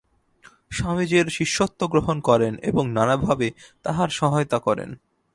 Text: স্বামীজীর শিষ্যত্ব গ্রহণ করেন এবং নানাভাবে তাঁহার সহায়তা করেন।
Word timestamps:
স্বামীজীর 0.71 1.27
শিষ্যত্ব 1.29 1.81
গ্রহণ 1.87 2.17
করেন 2.19 2.53
এবং 2.61 2.83
নানাভাবে 2.91 3.47
তাঁহার 3.83 4.09
সহায়তা 4.09 4.57
করেন। 4.59 4.89